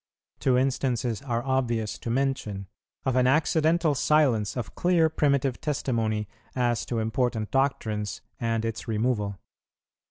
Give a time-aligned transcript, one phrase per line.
[0.39, 2.65] Two instances are obvious to mention,
[3.05, 9.37] of an accidental silence of clear primitive testimony as to important doctrines, and its removal.